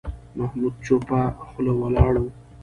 محمود 0.37 0.73
چوپه 0.85 1.19
خوله 1.49 1.73
ولاړ 1.79 2.13
و. 2.21 2.25